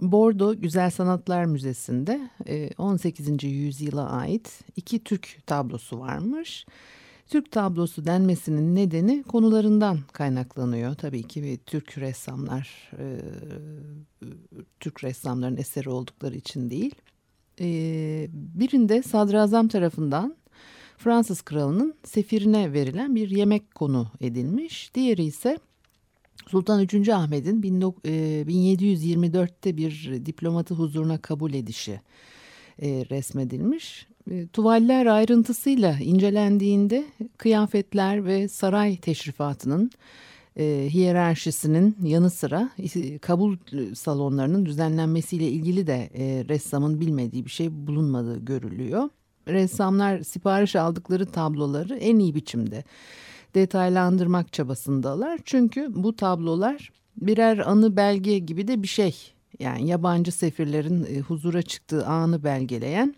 [0.00, 2.30] Bordo Güzel Sanatlar Müzesi'nde
[2.78, 3.44] 18.
[3.44, 6.66] E, yüzyıla ait iki Türk tablosu varmış.
[7.26, 10.94] Türk tablosu denmesinin nedeni konularından kaynaklanıyor.
[10.94, 13.20] Tabii ki bir Türk ressamlar, e,
[14.80, 16.94] Türk ressamların eseri oldukları için değil.
[17.60, 17.66] E,
[18.32, 20.36] birinde sadrazam tarafından
[20.96, 24.94] Fransız kralının sefirine verilen bir yemek konu edilmiş.
[24.94, 25.58] Diğeri ise
[26.50, 27.08] Sultan 3.
[27.08, 32.00] Ahmet'in 1724'te e, bir diplomatı huzuruna kabul edişi
[32.82, 34.06] e, resmedilmiş.
[34.30, 37.04] E, tuvaller ayrıntısıyla incelendiğinde
[37.38, 39.90] kıyafetler ve saray teşrifatının
[40.58, 42.70] hiyerarşisinin yanı sıra
[43.22, 43.56] kabul
[43.94, 46.10] salonlarının düzenlenmesiyle ilgili de
[46.48, 49.08] ressamın bilmediği bir şey bulunmadığı görülüyor.
[49.48, 52.84] Ressamlar sipariş aldıkları tabloları en iyi biçimde
[53.54, 55.40] detaylandırmak çabasındalar.
[55.44, 59.32] Çünkü bu tablolar birer anı belge gibi de bir şey.
[59.58, 63.14] Yani yabancı sefirlerin e, huzura çıktığı anı belgeleyen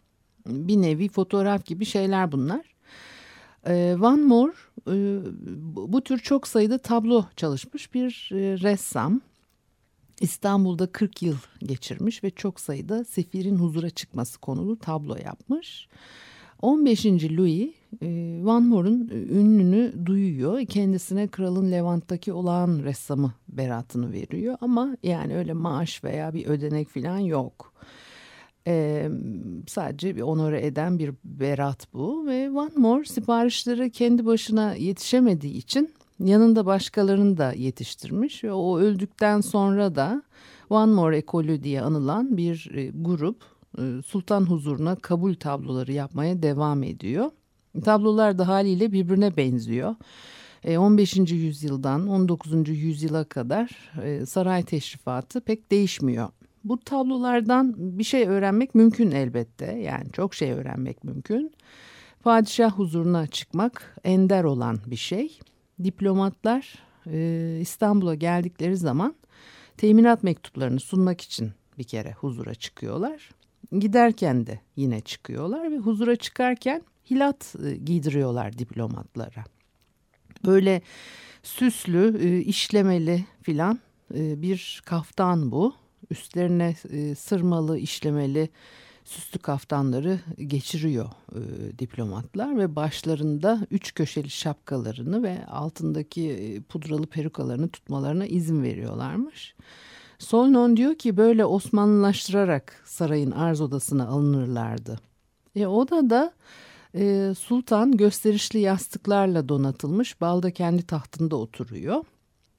[0.46, 2.74] bir nevi fotoğraf gibi şeyler bunlar.
[3.66, 4.52] E, Van Moore
[4.88, 5.20] e,
[5.76, 9.20] bu tür çok sayıda tablo çalışmış bir ressam.
[10.20, 15.88] İstanbul'da 40 yıl geçirmiş ve çok sayıda sefirin huzura çıkması konulu tablo yapmış.
[16.62, 17.04] 15.
[17.06, 17.74] Louis
[18.42, 20.66] Van Moore'un ünlünü duyuyor.
[20.66, 24.56] Kendisine kralın Levant'taki olağan ressamı beratını veriyor.
[24.60, 27.72] Ama yani öyle maaş veya bir ödenek falan yok.
[28.66, 29.08] Ee,
[29.66, 32.26] sadece bir onore eden bir berat bu.
[32.26, 38.44] Ve Van Moore siparişleri kendi başına yetişemediği için yanında başkalarını da yetiştirmiş.
[38.44, 40.22] Ve o öldükten sonra da
[40.70, 43.44] Van Moore ekolü diye anılan bir e, grup
[43.78, 47.30] e, sultan huzuruna kabul tabloları yapmaya devam ediyor.
[47.80, 49.94] Tablolar da haliyle birbirine benziyor.
[50.68, 51.16] 15.
[51.16, 52.68] E, yüzyıldan 19.
[52.68, 56.28] yüzyıla kadar e, saray teşrifatı pek değişmiyor.
[56.64, 59.66] Bu tablolardan bir şey öğrenmek mümkün elbette.
[59.66, 61.52] Yani çok şey öğrenmek mümkün.
[62.22, 65.38] Padişah huzuruna çıkmak ender olan bir şey.
[65.84, 66.78] Diplomatlar
[67.60, 69.14] İstanbul'a geldikleri zaman
[69.76, 73.30] teminat mektuplarını sunmak için bir kere huzura çıkıyorlar
[73.78, 76.82] giderken de yine çıkıyorlar ve huzura çıkarken
[77.12, 79.44] hilat e, giydiriyorlar diplomatlara.
[80.46, 80.82] Böyle
[81.42, 83.78] süslü, e, işlemeli filan
[84.14, 85.74] e, bir kaftan bu.
[86.10, 86.74] Üstlerine
[87.16, 88.48] sırmalı, işlemeli
[89.04, 91.08] süslü kaftanları geçiriyor
[91.78, 99.54] diplomatlar ve başlarında üç köşeli şapkalarını ve altındaki pudralı perukalarını tutmalarına izin veriyorlarmış.
[100.18, 105.00] Solnon diyor ki böyle Osmanlılaştırarak sarayın arz odasına alınırlardı.
[105.56, 106.32] E, odada
[106.94, 112.04] e, sultan gösterişli yastıklarla donatılmış balda kendi tahtında oturuyor.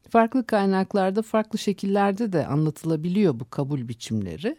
[0.09, 4.57] Farklı kaynaklarda farklı şekillerde de anlatılabiliyor bu kabul biçimleri.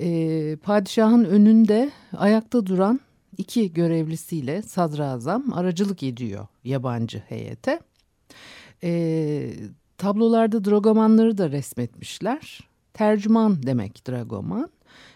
[0.00, 3.00] E, padişahın önünde ayakta duran
[3.38, 7.80] iki görevlisiyle sadrazam aracılık ediyor yabancı heyete.
[8.82, 9.52] E,
[10.02, 12.60] Tablolarda dragomanları da resmetmişler.
[12.94, 14.70] Tercüman demek dragoman.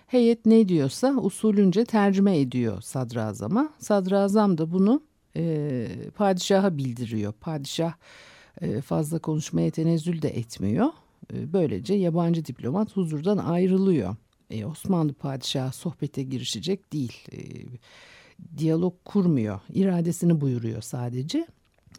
[0.06, 3.72] Heyet ne diyorsa usulünce tercüme ediyor sadrazama.
[3.78, 5.02] Sadrazam da bunu
[5.36, 5.86] e,
[6.16, 7.32] padişaha bildiriyor.
[7.32, 7.92] Padişah
[8.60, 10.86] e, fazla konuşmaya tenezzül de etmiyor.
[11.32, 14.16] E, böylece yabancı diplomat huzurdan ayrılıyor.
[14.50, 17.12] E, Osmanlı padişahı sohbete girişecek değil.
[17.32, 17.38] E,
[18.58, 19.60] diyalog kurmuyor.
[19.74, 21.46] İradesini buyuruyor sadece.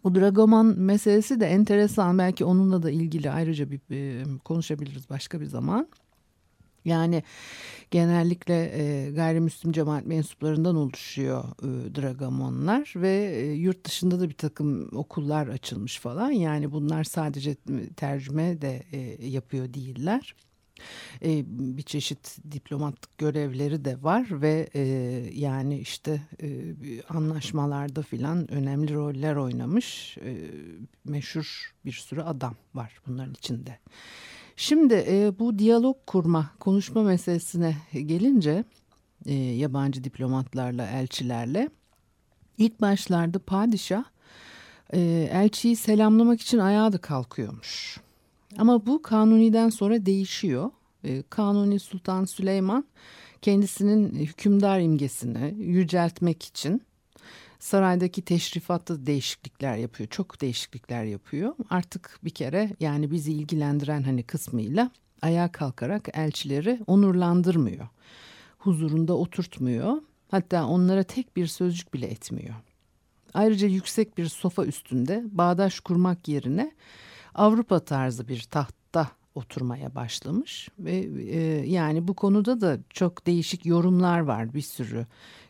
[0.03, 2.17] Bu Dragoman meselesi de enteresan.
[2.17, 5.87] Belki onunla da ilgili ayrıca bir e, konuşabiliriz başka bir zaman.
[6.85, 7.23] Yani
[7.91, 14.97] genellikle e, gayrimüslim cemaat mensuplarından oluşuyor e, Dragomonlar ve e, yurt dışında da bir takım
[14.97, 16.31] okullar açılmış falan.
[16.31, 17.55] Yani bunlar sadece
[17.95, 20.35] tercüme de e, yapıyor değiller.
[21.23, 24.81] E, bir çeşit diplomatlık görevleri de var ve e,
[25.33, 26.47] yani işte e,
[27.09, 30.37] anlaşmalarda filan önemli roller oynamış e,
[31.05, 33.79] meşhur bir sürü adam var bunların içinde.
[34.59, 38.63] Şimdi e, bu diyalog kurma, konuşma meselesine gelince
[39.25, 41.69] e, yabancı diplomatlarla, elçilerle
[42.57, 44.03] ilk başlarda padişah
[44.93, 47.99] e, elçiyi selamlamak için ayağa da kalkıyormuş.
[48.57, 50.71] Ama bu Kanuni'den sonra değişiyor.
[51.03, 52.85] E, Kanuni Sultan Süleyman
[53.41, 56.81] kendisinin hükümdar imgesini yüceltmek için
[57.59, 60.09] saraydaki teşrifatta değişiklikler yapıyor.
[60.09, 61.55] Çok değişiklikler yapıyor.
[61.69, 67.87] Artık bir kere yani bizi ilgilendiren hani kısmıyla ayağa kalkarak elçileri onurlandırmıyor.
[68.57, 70.01] Huzurunda oturtmuyor.
[70.31, 72.55] Hatta onlara tek bir sözcük bile etmiyor.
[73.33, 76.71] Ayrıca yüksek bir sofa üstünde bağdaş kurmak yerine
[77.35, 80.95] Avrupa tarzı bir tahtta oturmaya başlamış ve
[81.29, 81.39] e,
[81.69, 85.05] yani bu konuda da çok değişik yorumlar var bir sürü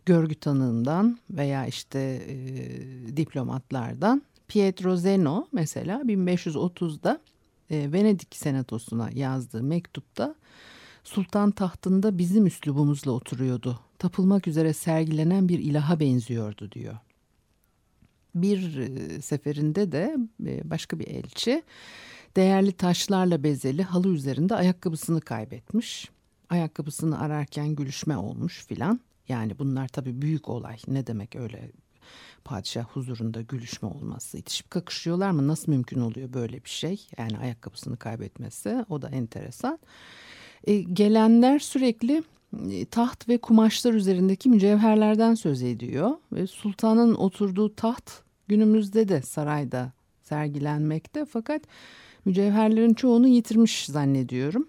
[0.08, 4.22] görgü tanığından veya işte e, diplomatlardan.
[4.48, 7.20] Pietro Zeno mesela 1530'da
[7.72, 10.36] e, Venedik senatosuna yazdığı mektupta
[11.04, 13.80] sultan tahtında bizim üslubumuzla oturuyordu.
[14.00, 16.98] Tapılmak üzere sergilenen bir ilaha benziyordu diyor.
[18.36, 21.64] Bir e, seferinde de e, başka bir elçi
[22.36, 26.10] değerli taşlarla bezeli halı üzerinde ayakkabısını kaybetmiş.
[26.50, 29.00] Ayakkabısını ararken gülüşme olmuş filan.
[29.30, 30.78] Yani bunlar tabii büyük olay.
[30.88, 31.72] Ne demek öyle
[32.44, 34.38] padişah huzurunda gülüşme olması?
[34.38, 35.48] İtişip kakışıyorlar mı?
[35.48, 37.08] Nasıl mümkün oluyor böyle bir şey?
[37.18, 39.80] Yani ayakkabısını kaybetmesi o da enteresan.
[40.64, 42.24] E, gelenler sürekli
[42.72, 46.12] e, taht ve kumaşlar üzerindeki mücevherlerden söz ediyor.
[46.32, 48.12] Ve sultanın oturduğu taht
[48.48, 49.92] günümüzde de sarayda
[50.24, 51.62] sergilenmekte fakat
[52.26, 54.68] mücevherlerin çoğunu yitirmiş zannediyorum.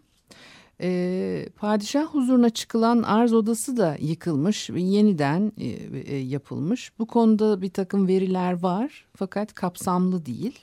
[0.81, 6.93] E, padişah huzuruna çıkılan arz odası da yıkılmış ve yeniden e, e, yapılmış.
[6.99, 10.59] Bu konuda bir takım veriler var fakat kapsamlı değil.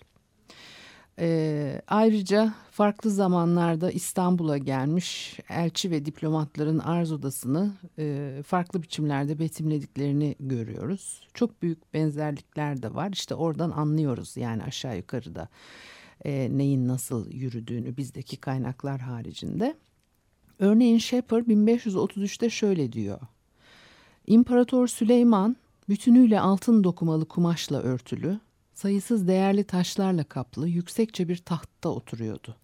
[1.20, 10.36] E, ayrıca farklı zamanlarda İstanbul'a gelmiş elçi ve diplomatların arz odasını e, farklı biçimlerde betimlediklerini
[10.40, 11.28] görüyoruz.
[11.34, 13.10] Çok büyük benzerlikler de var.
[13.14, 15.48] İşte oradan anlıyoruz yani aşağı yukarıda
[16.26, 19.76] e, neyin nasıl yürüdüğünü bizdeki kaynaklar haricinde.
[20.60, 23.20] Örneğin Shepard 1533'te şöyle diyor.
[24.28, 25.56] İmparator Süleyman
[25.90, 28.40] bütünüyle altın dokumalı kumaşla örtülü,
[28.74, 32.56] sayısız değerli taşlarla kaplı yüksekçe bir tahtta oturuyordu.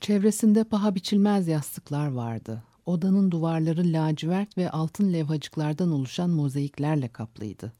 [0.00, 2.62] Çevresinde paha biçilmez yastıklar vardı.
[2.86, 7.72] Odanın duvarları lacivert ve altın levhacıklardan oluşan mozaiklerle kaplıydı.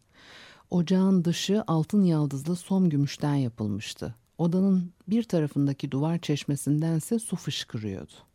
[0.71, 4.15] Ocağın dışı altın yaldızlı som gümüşten yapılmıştı.
[4.39, 8.26] Odanın bir tarafındaki duvar çeşmesindense su fışkırıyordu.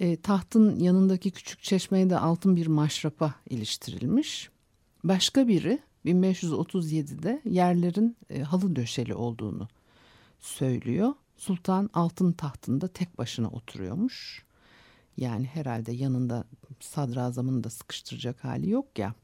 [0.00, 4.50] E, tahtın yanındaki küçük çeşmeye de altın bir maşrapa iliştirilmiş.
[5.04, 9.68] Başka biri 1537'de yerlerin e, halı döşeli olduğunu
[10.40, 11.14] söylüyor.
[11.36, 14.44] Sultan altın tahtında tek başına oturuyormuş.
[15.16, 16.44] Yani herhalde yanında
[16.80, 19.14] sadrazamını da sıkıştıracak hali yok ya.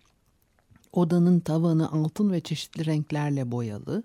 [0.93, 4.02] Odanın tavanı altın ve çeşitli renklerle boyalı.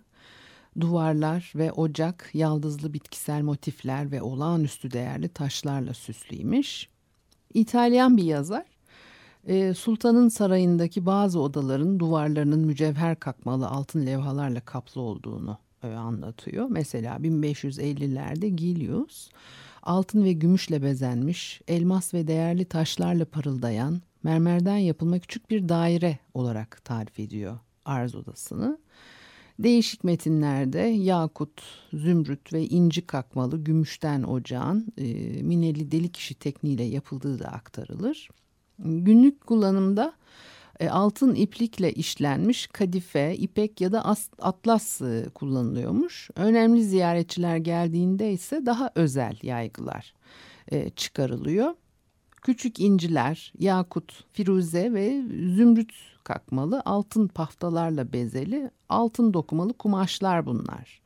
[0.80, 6.88] Duvarlar ve ocak yaldızlı bitkisel motifler ve olağanüstü değerli taşlarla süslüymüş.
[7.54, 8.66] İtalyan bir yazar
[9.48, 16.68] e, sultanın sarayındaki bazı odaların duvarlarının mücevher kakmalı altın levhalarla kaplı olduğunu e, anlatıyor.
[16.70, 19.30] Mesela 1550'lerde Gilius
[19.84, 26.86] altın ve gümüşle bezenmiş, elmas ve değerli taşlarla parıldayan, mermerden yapılma küçük bir daire olarak
[26.86, 28.78] tarif ediyor arz odasını.
[29.64, 31.62] Değişik metinlerde yakut,
[31.94, 35.04] zümrüt ve inci kakmalı gümüşten ocağın e,
[35.44, 38.30] mineli delik işi tekniğiyle yapıldığı da aktarılır.
[38.80, 40.14] Günlük kullanımda
[40.80, 46.30] e, altın iplikle işlenmiş kadife, ipek ya da atlas e, kullanılıyormuş.
[46.36, 50.14] Önemli ziyaretçiler geldiğinde ise daha özel yaygılar
[50.72, 51.74] e, çıkarılıyor.
[52.42, 55.22] Küçük inciler, yakut, firuze ve
[55.56, 61.02] zümrüt kakmalı altın paftalarla bezeli altın dokumalı kumaşlar bunlar.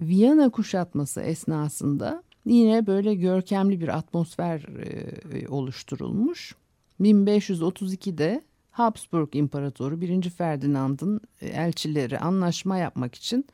[0.00, 6.54] Viyana kuşatması esnasında yine böyle görkemli bir atmosfer e, oluşturulmuş.
[7.00, 10.30] 1532'de Habsburg İmparatoru 1.
[10.30, 13.46] Ferdinand'ın e, elçileri anlaşma yapmak için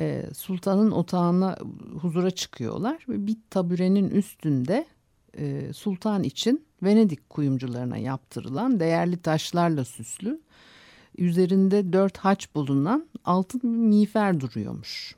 [0.00, 1.56] e, sultanın otağına
[2.00, 4.86] huzura çıkıyorlar ve bir taburenin üstünde
[5.38, 10.40] e, sultan için Venedik kuyumcularına yaptırılan değerli taşlarla süslü
[11.18, 15.14] üzerinde dört haç bulunan altın bir miğfer duruyormuş.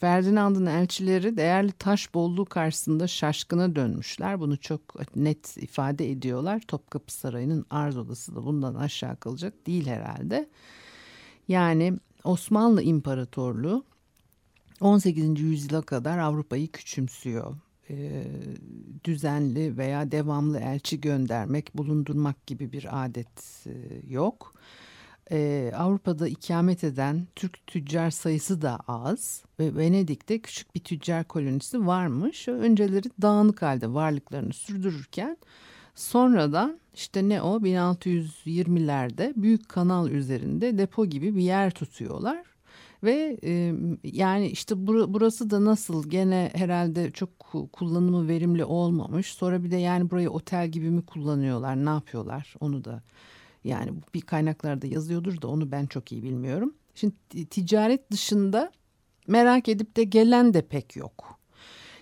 [0.00, 4.40] Ferdinand'ın elçileri değerli taş bolluğu karşısında şaşkına dönmüşler.
[4.40, 6.60] Bunu çok net ifade ediyorlar.
[6.68, 10.48] Topkapı Sarayı'nın arz odası da bundan aşağı kalacak değil herhalde.
[11.48, 13.84] Yani Osmanlı İmparatorluğu
[14.80, 15.40] 18.
[15.40, 17.56] yüzyıla kadar Avrupa'yı küçümsüyor.
[17.90, 18.24] Ee,
[19.04, 23.72] düzenli veya devamlı elçi göndermek, bulundurmak gibi bir adet e,
[24.08, 24.52] yok.
[25.30, 31.86] Ee, Avrupa'da ikamet eden Türk tüccar sayısı da az ve Venedik'te küçük bir tüccar kolonisi
[31.86, 32.48] varmış.
[32.48, 35.36] Önceleri dağınık halde varlıklarını sürdürürken
[35.94, 42.55] sonradan işte ne o 1620'lerde büyük kanal üzerinde depo gibi bir yer tutuyorlar
[43.04, 43.38] ve
[44.04, 47.38] yani işte bur burası da nasıl gene herhalde çok
[47.72, 49.26] kullanımı verimli olmamış.
[49.26, 53.02] Sonra bir de yani burayı otel gibi mi kullanıyorlar ne yapıyorlar onu da
[53.64, 56.74] yani bir kaynaklarda yazıyordur da onu ben çok iyi bilmiyorum.
[56.94, 57.14] Şimdi
[57.50, 58.72] ticaret dışında
[59.26, 61.38] merak edip de gelen de pek yok.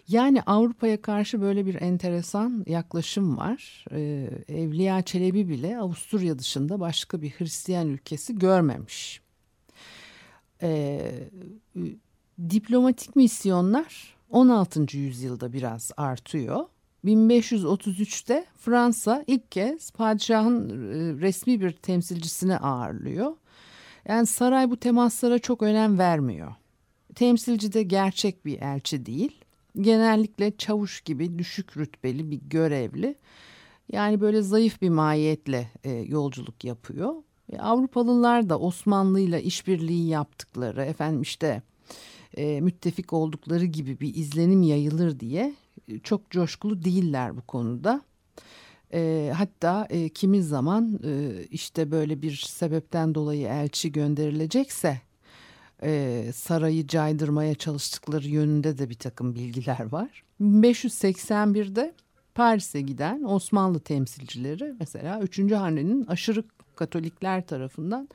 [0.09, 3.85] Yani Avrupa'ya karşı böyle bir enteresan yaklaşım var.
[4.49, 9.24] Evliya Çelebi bile Avusturya dışında başka bir Hristiyan ülkesi görmemiş
[10.62, 11.11] e,
[12.50, 14.96] diplomatik misyonlar 16.
[14.96, 16.64] yüzyılda biraz artıyor.
[17.04, 20.70] 1533'te Fransa ilk kez padişahın
[21.20, 23.37] resmi bir temsilcisini ağırlıyor.
[24.08, 26.54] Yani saray bu temaslara çok önem vermiyor.
[27.14, 29.40] Temsilci de gerçek bir elçi değil.
[29.80, 33.14] Genellikle çavuş gibi düşük rütbeli bir görevli.
[33.92, 37.14] Yani böyle zayıf bir mahiyetle e, yolculuk yapıyor.
[37.53, 41.63] E, Avrupalılar da Osmanlı ile işbirliği yaptıkları efendim işte
[42.37, 45.55] e, müttefik oldukları gibi bir izlenim yayılır diye
[45.89, 48.03] e, çok coşkulu değiller bu konuda.
[48.93, 55.01] E, hatta e, kimi zaman e, işte böyle bir sebepten dolayı elçi gönderilecekse
[55.83, 60.25] e, sarayı caydırmaya çalıştıkları yönünde de bir takım bilgiler var.
[60.41, 61.95] 1581'de
[62.35, 65.53] Paris'e giden Osmanlı temsilcileri mesela 3.
[65.53, 66.45] Hane'nin aşırı
[66.76, 68.09] Katolikler tarafından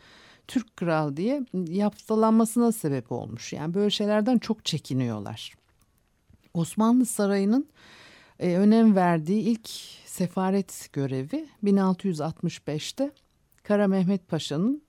[0.48, 3.54] Türk kral diye yapsalanmasına sebep olmuş.
[3.54, 5.54] Yani böyle şeylerden çok çekiniyorlar.
[6.54, 7.68] Osmanlı Sarayı'nın
[8.40, 9.70] e, önem verdiği ilk
[10.06, 13.12] sefaret görevi 1665'te
[13.64, 14.82] Kara Mehmet Paşa'nın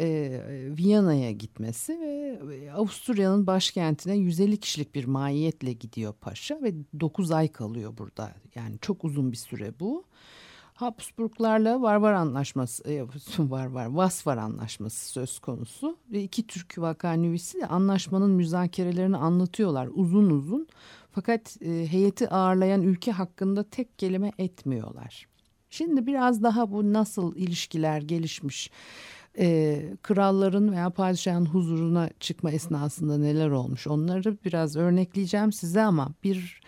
[0.00, 0.40] e,
[0.78, 2.00] Viyana'ya gitmesi
[2.42, 8.34] ve Avusturya'nın başkentine 150 kişilik bir mahiyetle gidiyor paşa ve 9 ay kalıyor burada.
[8.54, 10.04] Yani çok uzun bir süre bu.
[10.80, 13.02] Habsburglarla Varvar Anlaşması e,
[13.38, 20.30] var var Vasvar Anlaşması söz konusu ve iki Türk vakanüvisi de anlaşmanın müzakerelerini anlatıyorlar uzun
[20.30, 20.68] uzun
[21.10, 25.26] fakat e, heyeti ağırlayan ülke hakkında tek kelime etmiyorlar.
[25.70, 28.70] Şimdi biraz daha bu nasıl ilişkiler gelişmiş
[29.38, 36.60] e, kralların veya padişahın huzuruna çıkma esnasında neler olmuş onları biraz örnekleyeceğim size ama bir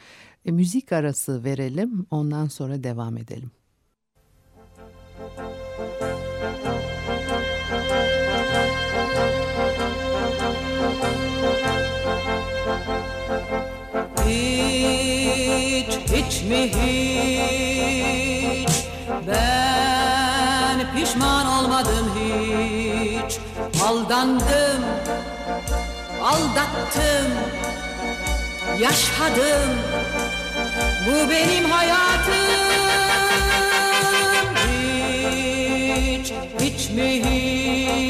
[0.45, 3.51] müzik arası verelim ondan sonra devam edelim.
[16.49, 16.85] Mi hiç
[19.27, 23.39] Ben pişman olmadım hiç.
[23.83, 24.85] Aldandım,
[26.23, 27.33] aldattım
[28.79, 29.71] Yaşadım.
[31.07, 32.35] Bu benim hayatım.
[36.61, 38.09] Hiç mi hiç?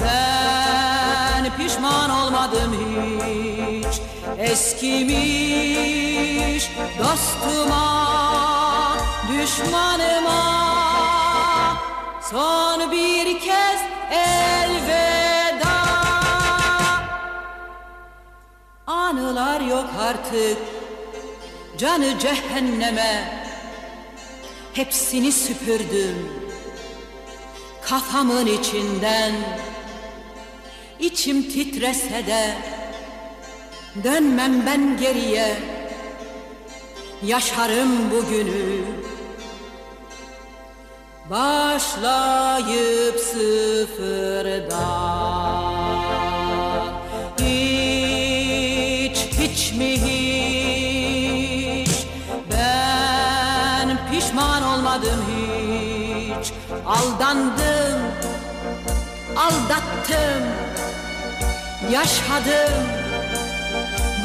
[0.00, 4.11] Ben pişman olmadım hiç
[4.42, 5.90] Eskimiş
[6.98, 7.86] dostuma
[9.32, 10.42] Düşmanıma.
[12.30, 13.80] Son bir kez
[14.10, 15.76] elveda.
[18.86, 20.58] Anılar yok artık
[21.78, 23.42] Canı cehenneme.
[24.74, 26.32] Hepsini süpürdüm
[27.82, 29.32] kafamın içinden.
[31.00, 32.54] İçim titrese de
[34.04, 35.56] dönmem ben geriye.
[37.22, 38.84] Yaşarım bugünü.
[41.30, 44.72] Başlayıp sıfırdan
[47.38, 50.30] hiç hiç mi hiç?
[52.50, 56.52] Ben pişman olmadım hiç.
[56.86, 58.02] Aldandım
[59.36, 60.44] aldattım,
[61.90, 63.01] yaşadım.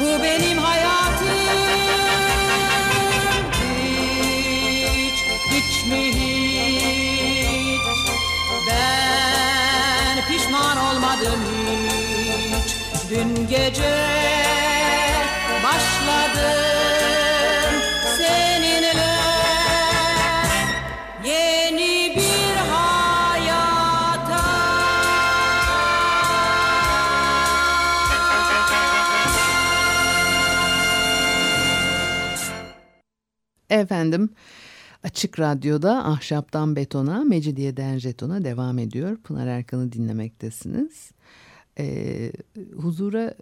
[0.00, 1.28] Bu benim hayatım.
[4.94, 7.80] Hiç, hiç mi hiç?
[8.70, 11.40] Ben pişman olmadım
[12.54, 12.76] hiç.
[13.10, 13.94] Dün gece
[15.64, 16.77] başladım
[33.70, 34.30] Efendim
[35.02, 39.16] Açık Radyo'da Ahşaptan Betona, Mecidiyeden Jeton'a devam ediyor.
[39.16, 41.10] Pınar Erkan'ı dinlemektesiniz.
[41.78, 42.32] Ee,
[42.76, 43.34] huzura,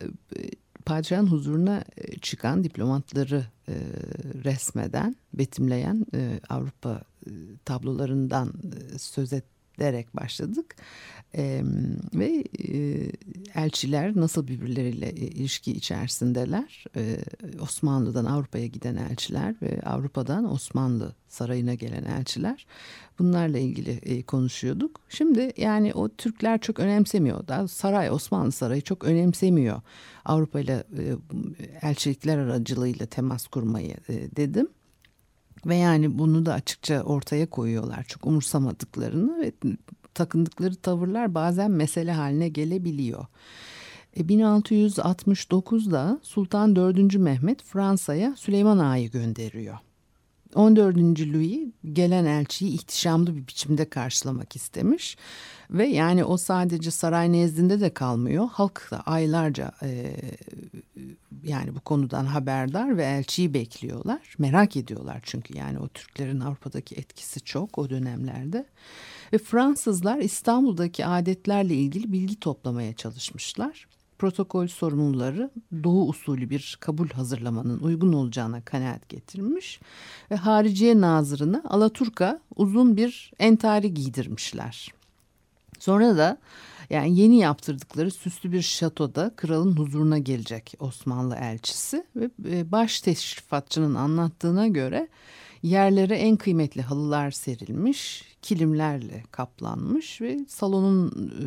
[0.87, 3.75] padişahın huzuruna e, çıkan diplomatları e,
[4.45, 7.31] resmeden, betimleyen e, Avrupa e,
[7.65, 8.53] tablolarından
[8.95, 9.33] e, söz
[9.79, 10.77] ederek başladık.
[11.35, 11.63] E,
[12.15, 13.11] ve e,
[13.55, 16.85] elçiler nasıl birbirleriyle e, ilişki içerisindeler?
[16.97, 17.17] E,
[17.61, 22.67] Osmanlı'dan Avrupa'ya giden elçiler ve Avrupa'dan Osmanlı sarayına gelen elçiler.
[23.19, 25.01] Bunlarla ilgili e, konuşuyorduk.
[25.09, 27.49] Şimdi yani o Türkler çok önemsemiyor.
[27.49, 29.81] Daha saray Osmanlı sarayı çok önemsemiyor.
[30.25, 31.17] Avrupa ile e,
[31.83, 34.69] elçilikler aracılığıyla temas kurmayı e, dedim.
[35.67, 38.05] Ve yani bunu da açıkça ortaya koyuyorlar.
[38.05, 39.53] Çok umursamadıklarını ve
[40.15, 43.27] takındıkları tavırlar bazen mesele haline gelebiliyor.
[44.17, 47.15] E, 1669'da Sultan 4.
[47.15, 49.79] Mehmet Fransa'ya Süleyman Ağa'yı gönderiyor.
[50.55, 50.97] 14.
[51.21, 55.17] Louis gelen elçiyi ihtişamlı bir biçimde karşılamak istemiş
[55.71, 58.49] ve yani o sadece saray nezdinde de kalmıyor.
[58.53, 60.17] Halk da aylarca e,
[61.45, 64.35] yani bu konudan haberdar ve elçiyi bekliyorlar.
[64.39, 68.67] Merak ediyorlar çünkü yani o Türklerin Avrupa'daki etkisi çok o dönemlerde.
[69.33, 73.87] Ve Fransızlar İstanbul'daki adetlerle ilgili bilgi toplamaya çalışmışlar.
[74.19, 75.51] Protokol sorumluları
[75.85, 79.81] doğu usulü bir kabul hazırlamanın uygun olacağına kanaat getirmiş
[80.31, 84.93] ve hariciye nazırına Alaturka uzun bir entari giydirmişler.
[85.79, 86.39] Sonra da
[86.91, 93.95] yani yeni yaptırdıkları süslü bir şatoda kralın huzuruna gelecek Osmanlı elçisi ve e, baş teşrifatçının
[93.95, 95.09] anlattığına göre
[95.63, 101.47] yerlere en kıymetli halılar serilmiş, kilimlerle kaplanmış ve salonun e,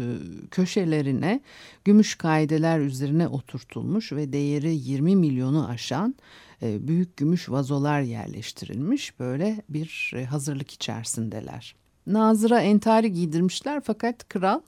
[0.52, 1.42] köşelerine
[1.86, 6.16] gümüş kaideler üzerine oturtulmuş ve değeri 20 milyonu aşan
[6.62, 9.20] e, büyük gümüş vazolar yerleştirilmiş.
[9.20, 11.76] Böyle bir hazırlık içerisindeler.
[12.08, 14.60] Nazır'a entari giydirmişler fakat kral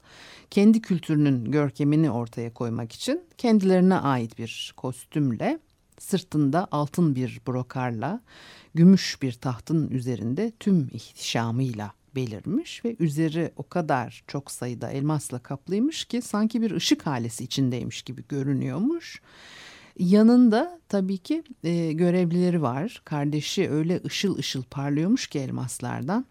[0.50, 5.60] kendi kültürünün görkemini ortaya koymak için kendilerine ait bir kostümle
[6.00, 8.22] sırtında altın bir brokarla
[8.76, 16.06] gümüş bir tahtın üzerinde tüm ihtişamıyla belirmiş ve üzeri o kadar çok sayıda elmasla kaplıymış
[16.06, 19.22] ki sanki bir ışık halesi içindeymiş gibi görünüyormuş.
[20.00, 23.02] Yanında tabii ki e, görevlileri var.
[23.06, 26.26] Kardeşi öyle ışıl ışıl parlıyormuş ki elmaslardan.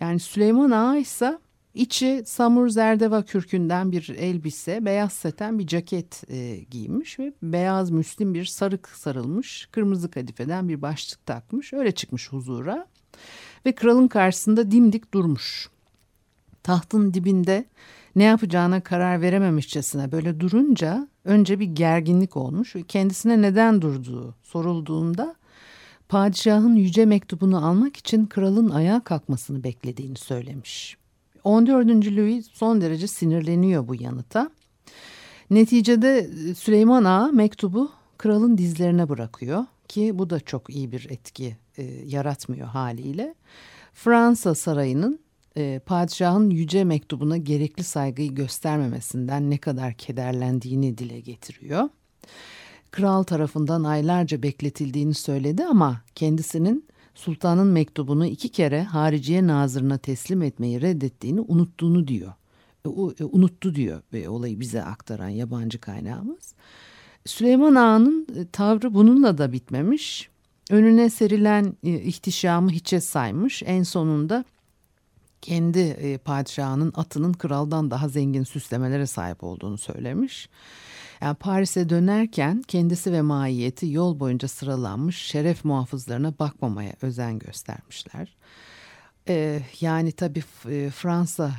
[0.00, 1.38] Yani Süleyman Ağa ise
[1.76, 8.34] içi samur zerdeva kürkünden bir elbise, beyaz seten bir ceket e, giymiş ve beyaz müslim
[8.34, 11.72] bir sarık sarılmış, kırmızı kadifeden bir başlık takmış.
[11.72, 12.86] Öyle çıkmış huzura
[13.66, 15.70] ve kralın karşısında dimdik durmuş.
[16.62, 17.64] Tahtın dibinde
[18.16, 25.36] ne yapacağına karar verememişçesine böyle durunca önce bir gerginlik olmuş ve kendisine neden durduğu sorulduğunda
[26.08, 31.05] padişahın yüce mektubunu almak için kralın ayağa kalkmasını beklediğini söylemiş.
[31.46, 31.88] 14.
[32.16, 34.50] Louis son derece sinirleniyor bu yanıta.
[35.50, 41.82] Neticede Süleyman Ağa mektubu kralın dizlerine bırakıyor ki bu da çok iyi bir etki e,
[41.84, 43.34] yaratmıyor haliyle.
[43.94, 45.20] Fransa sarayının
[45.56, 51.88] e, padişahın yüce mektubuna gerekli saygıyı göstermemesinden ne kadar kederlendiğini dile getiriyor.
[52.90, 56.84] Kral tarafından aylarca bekletildiğini söyledi ama kendisinin
[57.16, 62.32] sultanın mektubunu iki kere hariciye nazırına teslim etmeyi reddettiğini unuttuğunu diyor.
[62.86, 66.54] E, e, unuttu diyor ve olayı bize aktaran yabancı kaynağımız.
[67.26, 70.28] Süleyman Ağa'nın e, tavrı bununla da bitmemiş.
[70.70, 73.62] Önüne serilen e, ihtişamı hiçe saymış.
[73.66, 74.44] En sonunda
[75.42, 80.48] kendi padişahının atının kraldan daha zengin süslemelere sahip olduğunu söylemiş.
[81.20, 88.36] Yani Paris'e dönerken kendisi ve maiyeti yol boyunca sıralanmış şeref muhafızlarına bakmamaya özen göstermişler.
[89.28, 91.52] Ee, yani tabii e, Fransa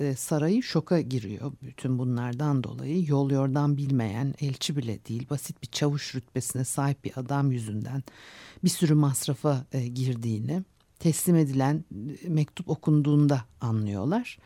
[0.00, 3.04] e, sarayı şoka giriyor bütün bunlardan dolayı.
[3.06, 8.02] Yol yordan bilmeyen elçi bile değil basit bir çavuş rütbesine sahip bir adam yüzünden
[8.64, 10.62] bir sürü masrafa e, girdiğini
[10.98, 11.84] teslim edilen
[12.28, 14.38] mektup okunduğunda anlıyorlar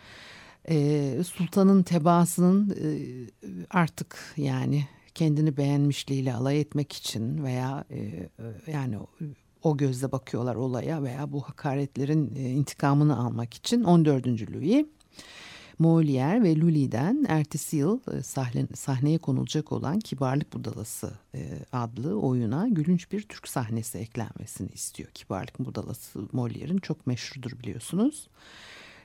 [0.68, 2.88] e, sultanın tebaasının e,
[3.70, 8.29] artık yani kendini beğenmişliğiyle alay etmek için veya e,
[8.72, 8.96] yani
[9.62, 14.27] o gözle bakıyorlar olaya veya bu hakaretlerin e, intikamını almak için 14.
[14.27, 14.87] Louis
[15.81, 22.68] Molière ve Lully'den ertesi yıl e, sahne, sahneye konulacak olan Kibarlık Budalası e, adlı oyuna
[22.68, 25.11] gülünç bir Türk sahnesi eklenmesini istiyor.
[25.14, 28.29] Kibarlık Budalası Molière'in çok meşhurdur biliyorsunuz.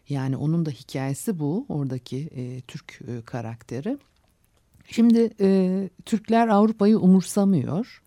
[0.10, 3.98] Yani onun da hikayesi bu oradaki e, Türk e, karakteri.
[4.86, 8.02] Şimdi e, Türkler Avrupa'yı umursamıyor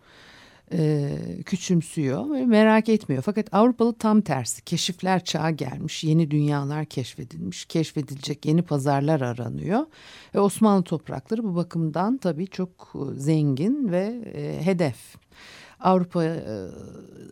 [0.72, 3.22] e, küçümsüyor ve merak etmiyor.
[3.22, 9.86] Fakat Avrupalı tam tersi keşifler çağı gelmiş, yeni dünyalar keşfedilmiş, keşfedilecek yeni pazarlar aranıyor.
[10.34, 15.16] Ve Osmanlı toprakları bu bakımdan tabii çok zengin ve e, hedef.
[15.80, 16.68] Avrupa e,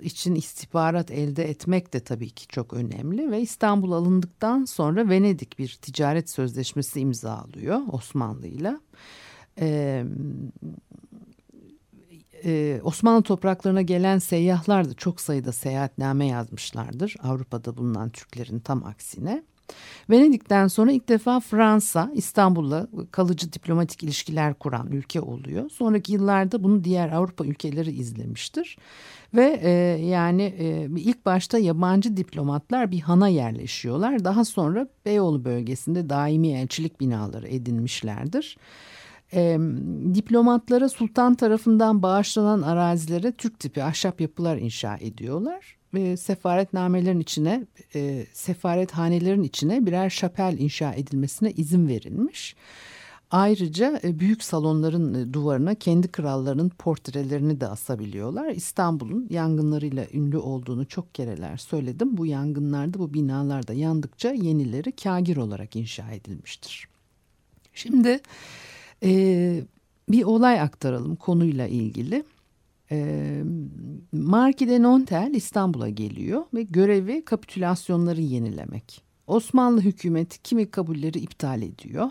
[0.03, 5.79] için istihbarat elde etmek de tabii ki çok önemli ve İstanbul alındıktan sonra Venedik bir
[5.83, 8.77] ticaret sözleşmesi imzalıyor Osmanlı ile.
[12.45, 17.17] Ee, Osmanlı topraklarına gelen seyyahlar da çok sayıda seyahatname yazmışlardır.
[17.23, 19.43] Avrupa'da bulunan Türklerin tam aksine.
[20.11, 25.71] Venedik'ten sonra ilk defa Fransa İstanbul'la kalıcı diplomatik ilişkiler kuran ülke oluyor.
[25.71, 28.79] Sonraki yıllarda bunu diğer Avrupa ülkeleri izlemiştir.
[29.35, 29.71] Ve e,
[30.07, 34.25] yani e, ilk başta yabancı diplomatlar bir hana yerleşiyorlar.
[34.25, 38.57] Daha sonra Beyoğlu bölgesinde daimi elçilik binaları edinmişlerdir
[39.33, 39.59] e,
[40.15, 45.78] diplomatlara sultan tarafından bağışlanan arazilere Türk tipi ahşap yapılar inşa ediyorlar.
[45.97, 52.57] E, sefaretnamelerin içine, e, sefarethanelerin içine birer şapel inşa edilmesine izin verilmiş.
[53.31, 58.51] Ayrıca e, büyük salonların e, duvarına kendi krallarının portrelerini de asabiliyorlar.
[58.51, 62.17] İstanbul'un yangınlarıyla ünlü olduğunu çok kereler söyledim.
[62.17, 66.89] Bu yangınlarda bu binalarda yandıkça yenileri kagir olarak inşa edilmiştir.
[67.75, 68.21] Şimdi
[69.03, 69.65] ee,
[70.09, 72.25] bir olay aktaralım konuyla ilgili.
[72.93, 73.43] Ee,
[74.13, 79.03] Marki de Nontel İstanbul'a geliyor ve görevi kapitülasyonları yenilemek.
[79.27, 82.11] Osmanlı hükümeti kimi kabulleri iptal ediyor.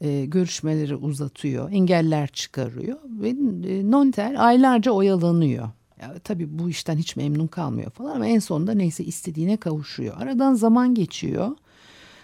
[0.00, 5.68] Ee, görüşmeleri uzatıyor, engeller çıkarıyor ve e, Nontel aylarca oyalanıyor.
[6.00, 10.14] Ya, tabii bu işten hiç memnun kalmıyor falan ama en sonunda neyse istediğine kavuşuyor.
[10.18, 11.56] Aradan zaman geçiyor.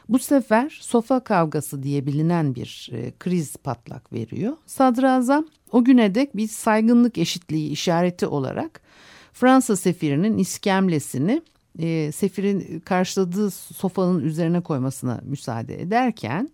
[0.09, 4.57] Bu sefer sofa kavgası diye bilinen bir e, kriz patlak veriyor.
[4.67, 8.81] Sadrazam o güne dek bir saygınlık eşitliği işareti olarak
[9.33, 11.43] Fransa sefirinin iskemlesini
[11.79, 16.51] e, sefirin karşıladığı sofanın üzerine koymasına müsaade ederken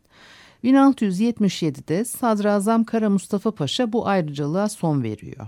[0.64, 5.46] 1677'de Sadrazam Kara Mustafa Paşa bu ayrıcalığa son veriyor.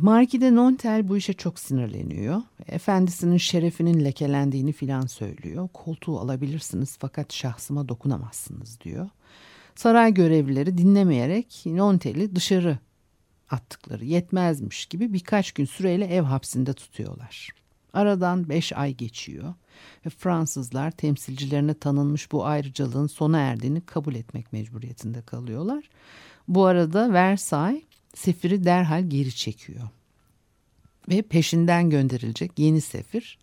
[0.00, 2.42] Marki de Nontel bu işe çok sinirleniyor.
[2.66, 5.68] Efendisinin şerefinin lekelendiğini filan söylüyor.
[5.72, 9.08] Koltuğu alabilirsiniz fakat şahsıma dokunamazsınız diyor.
[9.74, 12.78] Saray görevlileri dinlemeyerek Nontel'i dışarı
[13.50, 17.48] attıkları yetmezmiş gibi birkaç gün süreyle ev hapsinde tutuyorlar.
[17.92, 19.54] Aradan beş ay geçiyor
[20.06, 25.90] ve Fransızlar temsilcilerine tanınmış bu ayrıcalığın sona erdiğini kabul etmek mecburiyetinde kalıyorlar.
[26.48, 29.88] Bu arada Versailles sefiri derhal geri çekiyor.
[31.08, 33.38] Ve peşinden gönderilecek yeni sefir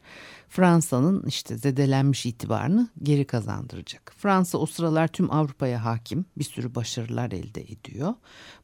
[0.51, 4.13] Fransa'nın işte zedelenmiş itibarını geri kazandıracak.
[4.17, 8.13] Fransa o sıralar tüm Avrupa'ya hakim bir sürü başarılar elde ediyor.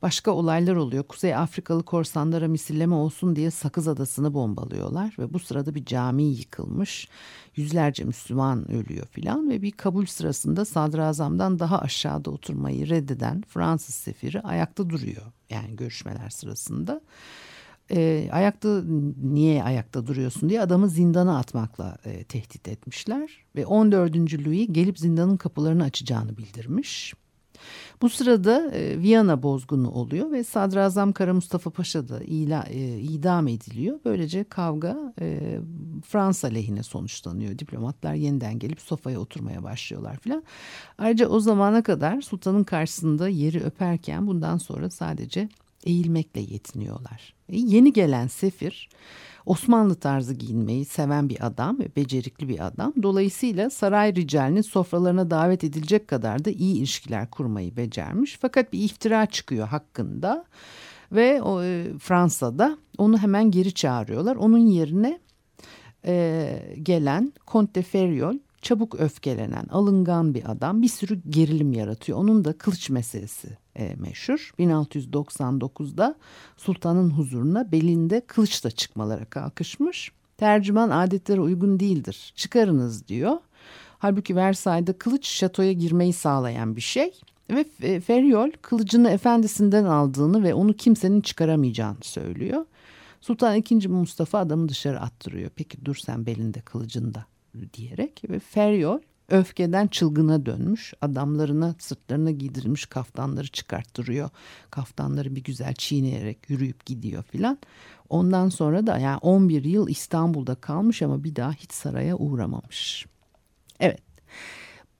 [0.01, 1.03] Başka olaylar oluyor.
[1.03, 7.07] Kuzey Afrikalı korsanlara misilleme olsun diye Sakız Adası'nı bombalıyorlar ve bu sırada bir cami yıkılmış.
[7.55, 14.41] Yüzlerce Müslüman ölüyor filan ve bir kabul sırasında sadrazamdan daha aşağıda oturmayı reddeden Fransız sefiri
[14.41, 15.23] ayakta duruyor.
[15.49, 17.01] Yani görüşmeler sırasında
[17.91, 18.83] e, ayakta
[19.23, 24.15] niye ayakta duruyorsun diye adamı zindana atmakla e, tehdit etmişler ve 14.
[24.15, 27.13] Louis gelip zindanın kapılarını açacağını bildirmiş.
[28.01, 33.47] Bu sırada e, Viyana bozgunu oluyor ve Sadrazam Kara Mustafa Paşa da ila, e, idam
[33.47, 33.99] ediliyor.
[34.05, 35.59] Böylece kavga e,
[36.05, 37.59] Fransa lehine sonuçlanıyor.
[37.59, 40.43] Diplomatlar yeniden gelip sofaya oturmaya başlıyorlar filan.
[40.97, 45.49] Ayrıca o zamana kadar sultanın karşısında yeri öperken bundan sonra sadece
[45.87, 47.33] eğilmekle yetiniyorlar.
[47.49, 48.89] E, yeni gelen sefir
[49.47, 52.93] Osmanlı tarzı giyinmeyi seven bir adam ve becerikli bir adam.
[53.03, 58.37] Dolayısıyla saray ricalinin sofralarına davet edilecek kadar da iyi ilişkiler kurmayı becermiş.
[58.41, 60.45] Fakat bir iftira çıkıyor hakkında
[61.11, 64.35] ve o, e, Fransa'da onu hemen geri çağırıyorlar.
[64.35, 65.19] Onun yerine
[66.05, 72.17] e, gelen Comte de Feriol çabuk öfkelenen, alıngan bir adam bir sürü gerilim yaratıyor.
[72.17, 74.51] Onun da kılıç meselesi e, meşhur.
[74.59, 76.15] 1699'da
[76.57, 80.11] sultanın huzuruna belinde kılıçla çıkmalara kalkışmış.
[80.37, 82.33] Tercüman adetlere uygun değildir.
[82.35, 83.37] Çıkarınız diyor.
[83.99, 87.11] Halbuki Versailles'da kılıç şatoya girmeyi sağlayan bir şey.
[87.49, 92.65] Ve Feriol kılıcını efendisinden aldığını ve onu kimsenin çıkaramayacağını söylüyor.
[93.21, 93.87] Sultan II.
[93.87, 95.49] Mustafa adamı dışarı attırıyor.
[95.55, 97.25] Peki dur sen belinde kılıcında
[97.73, 100.93] diyerek ve Feriol öfkeden çılgına dönmüş.
[101.01, 104.29] Adamlarına sırtlarına giydirilmiş kaftanları çıkarttırıyor.
[104.71, 107.59] Kaftanları bir güzel çiğneyerek yürüyüp gidiyor filan.
[108.09, 113.05] Ondan sonra da yani 11 yıl İstanbul'da kalmış ama bir daha hiç saraya uğramamış.
[113.79, 114.01] Evet.